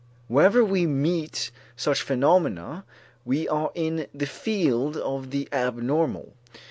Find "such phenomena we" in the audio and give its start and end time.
1.75-3.47